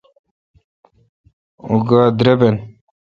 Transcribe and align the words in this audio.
اں 1.63 1.77
گاےدربن۔ 1.87 2.55